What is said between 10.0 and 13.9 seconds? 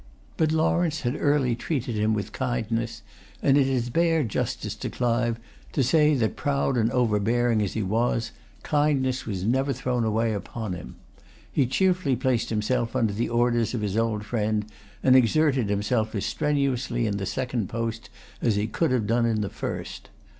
away upon him. He cheerfully placed himself under the orders of